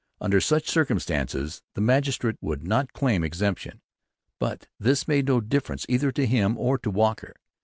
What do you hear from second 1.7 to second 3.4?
the magistrate could not claim